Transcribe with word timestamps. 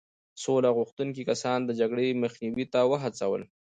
سوله 0.43 0.69
غوښتونکي 0.77 1.21
کسان 1.29 1.59
د 1.65 1.71
جګړې 1.79 2.19
مخنیوي 2.23 2.65
ته 2.73 2.79
وهڅول. 2.91 3.41